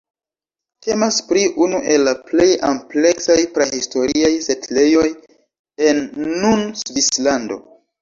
[0.85, 5.07] Temas pri unu el la plej ampleksaj prahistoriaj setlejoj
[5.93, 7.65] en nun Svislando.